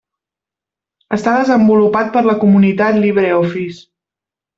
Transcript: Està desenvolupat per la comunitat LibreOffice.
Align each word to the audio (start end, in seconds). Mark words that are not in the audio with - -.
Està 1.17 1.33
desenvolupat 1.35 2.09
per 2.15 2.23
la 2.29 2.35
comunitat 2.45 2.97
LibreOffice. 3.05 3.85